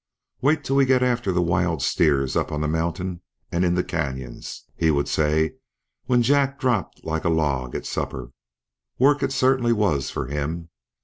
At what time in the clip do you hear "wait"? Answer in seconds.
0.41-0.63